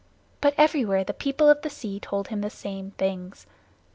But 0.41 0.55
everywhere 0.57 1.03
the 1.03 1.13
People 1.13 1.47
of 1.47 1.61
the 1.61 1.69
Sea 1.69 1.99
told 1.99 2.29
him 2.29 2.41
the 2.41 2.49
same 2.49 2.89
things. 2.97 3.45